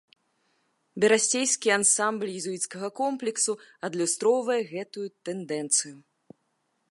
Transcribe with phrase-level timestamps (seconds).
[1.03, 3.53] Берасцейскі ансамбль езуіцкага комплексу
[3.89, 5.97] адлюстроўвае гэтую тэндэнцыю.